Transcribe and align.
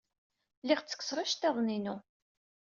Lliɣ 0.61 0.79
ttekkseɣ 0.81 1.19
iceḍḍiḍen-inu. 1.19 1.95